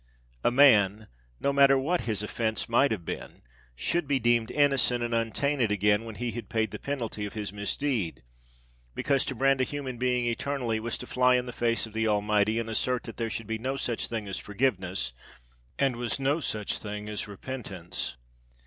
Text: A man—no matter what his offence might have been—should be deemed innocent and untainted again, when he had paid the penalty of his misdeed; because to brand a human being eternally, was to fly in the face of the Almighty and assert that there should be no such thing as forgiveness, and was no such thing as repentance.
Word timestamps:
A 0.43 0.49
man—no 0.49 1.53
matter 1.53 1.77
what 1.77 2.01
his 2.09 2.23
offence 2.23 2.67
might 2.67 2.89
have 2.89 3.05
been—should 3.05 4.07
be 4.07 4.17
deemed 4.17 4.49
innocent 4.49 5.03
and 5.03 5.13
untainted 5.13 5.69
again, 5.69 6.05
when 6.05 6.15
he 6.15 6.31
had 6.31 6.49
paid 6.49 6.71
the 6.71 6.79
penalty 6.79 7.27
of 7.27 7.33
his 7.33 7.53
misdeed; 7.53 8.23
because 8.95 9.23
to 9.25 9.35
brand 9.35 9.61
a 9.61 9.63
human 9.63 9.99
being 9.99 10.25
eternally, 10.25 10.79
was 10.79 10.97
to 10.97 11.05
fly 11.05 11.35
in 11.35 11.45
the 11.45 11.53
face 11.53 11.85
of 11.85 11.93
the 11.93 12.07
Almighty 12.07 12.57
and 12.57 12.67
assert 12.67 13.03
that 13.03 13.17
there 13.17 13.29
should 13.29 13.45
be 13.45 13.59
no 13.59 13.77
such 13.77 14.07
thing 14.07 14.27
as 14.27 14.39
forgiveness, 14.39 15.13
and 15.77 15.95
was 15.95 16.19
no 16.19 16.39
such 16.39 16.79
thing 16.79 17.07
as 17.07 17.27
repentance. 17.27 18.17